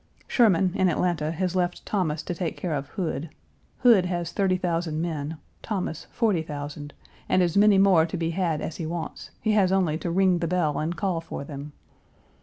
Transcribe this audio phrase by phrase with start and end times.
[0.27, 3.29] Sherman, in Atlanta, has left Thomas to take care of Hood.
[3.83, 6.95] Hood has thirty thousand men, Thomas forty thousand,
[7.29, 10.39] and as many more to be had as he wants; he has only to ring
[10.39, 11.73] the bell and call for them.